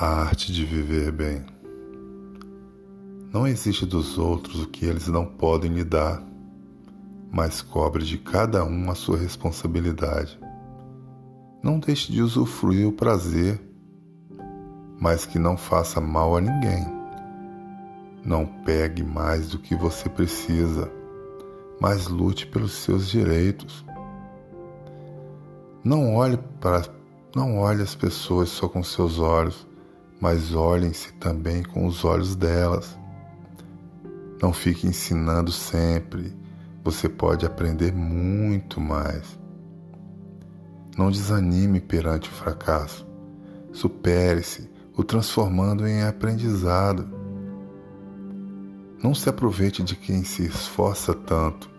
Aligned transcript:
A 0.00 0.20
arte 0.20 0.52
de 0.52 0.64
viver 0.64 1.10
bem. 1.10 1.44
Não 3.32 3.48
existe 3.48 3.84
dos 3.84 4.16
outros 4.16 4.62
o 4.62 4.68
que 4.68 4.86
eles 4.86 5.08
não 5.08 5.26
podem 5.26 5.72
lhe 5.72 5.82
dar, 5.82 6.22
mas 7.32 7.62
cobre 7.62 8.04
de 8.04 8.16
cada 8.16 8.64
um 8.64 8.92
a 8.92 8.94
sua 8.94 9.18
responsabilidade. 9.18 10.38
Não 11.60 11.80
deixe 11.80 12.12
de 12.12 12.22
usufruir 12.22 12.86
o 12.86 12.92
prazer, 12.92 13.60
mas 15.00 15.26
que 15.26 15.36
não 15.36 15.56
faça 15.56 16.00
mal 16.00 16.36
a 16.36 16.40
ninguém. 16.40 16.86
Não 18.24 18.46
pegue 18.46 19.02
mais 19.02 19.48
do 19.48 19.58
que 19.58 19.74
você 19.74 20.08
precisa, 20.08 20.88
mas 21.80 22.06
lute 22.06 22.46
pelos 22.46 22.70
seus 22.70 23.08
direitos. 23.08 23.84
Não 25.82 26.14
olhe 26.14 26.38
para 26.60 26.84
não 27.34 27.58
olhe 27.58 27.82
as 27.82 27.94
pessoas 27.94 28.48
só 28.48 28.68
com 28.68 28.82
seus 28.82 29.18
olhos, 29.18 29.67
mas 30.20 30.54
olhem-se 30.54 31.12
também 31.14 31.62
com 31.62 31.86
os 31.86 32.04
olhos 32.04 32.34
delas. 32.34 32.98
Não 34.42 34.52
fique 34.52 34.86
ensinando 34.86 35.52
sempre, 35.52 36.36
você 36.82 37.08
pode 37.08 37.46
aprender 37.46 37.92
muito 37.92 38.80
mais. 38.80 39.38
Não 40.96 41.10
desanime 41.10 41.80
perante 41.80 42.28
o 42.28 42.32
fracasso. 42.32 43.06
Supere-se, 43.72 44.68
o 44.96 45.04
transformando 45.04 45.86
em 45.86 46.02
aprendizado. 46.02 47.08
Não 49.02 49.14
se 49.14 49.28
aproveite 49.28 49.82
de 49.82 49.94
quem 49.94 50.24
se 50.24 50.44
esforça 50.44 51.14
tanto. 51.14 51.70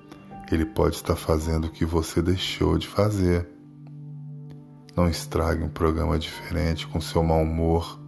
Ele 0.50 0.66
pode 0.66 0.96
estar 0.96 1.18
fazendo 1.18 1.66
o 1.66 1.72
que 1.72 1.86
você 1.86 2.22
deixou 2.22 2.78
de 2.78 2.88
fazer. 2.88 3.48
Não 4.96 5.08
estrague 5.10 5.64
um 5.64 5.70
programa 5.70 6.18
diferente 6.18 6.88
com 6.88 7.02
seu 7.02 7.22
mau 7.22 7.42
humor 7.42 8.00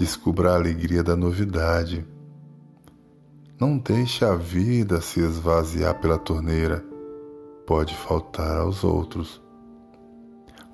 descubra 0.00 0.52
a 0.52 0.54
alegria 0.54 1.02
da 1.02 1.14
novidade. 1.14 2.06
Não 3.60 3.76
deixe 3.76 4.24
a 4.24 4.34
vida 4.34 4.98
se 5.02 5.20
esvaziar 5.20 6.00
pela 6.00 6.16
torneira, 6.16 6.82
pode 7.66 7.94
faltar 7.94 8.60
aos 8.60 8.82
outros. 8.82 9.42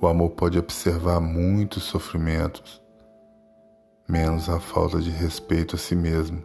O 0.00 0.06
amor 0.06 0.30
pode 0.30 0.56
observar 0.56 1.18
muitos 1.18 1.82
sofrimentos, 1.82 2.80
menos 4.08 4.48
a 4.48 4.60
falta 4.60 5.00
de 5.00 5.10
respeito 5.10 5.74
a 5.74 5.78
si 5.78 5.96
mesmo. 5.96 6.40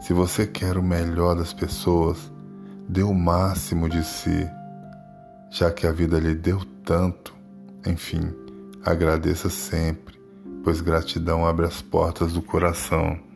Se 0.00 0.14
você 0.14 0.46
quer 0.46 0.78
o 0.78 0.82
melhor 0.82 1.36
das 1.36 1.52
pessoas, 1.52 2.32
dê 2.88 3.02
o 3.02 3.12
máximo 3.12 3.90
de 3.90 4.02
si, 4.02 4.48
já 5.50 5.70
que 5.70 5.86
a 5.86 5.92
vida 5.92 6.18
lhe 6.18 6.34
deu 6.34 6.64
tanto. 6.82 7.36
Enfim, 7.86 8.32
agradeça 8.82 9.50
sempre 9.50 10.17
pois 10.68 10.82
gratidão 10.82 11.46
abre 11.46 11.64
as 11.64 11.80
portas 11.80 12.34
do 12.34 12.42
coração. 12.42 13.27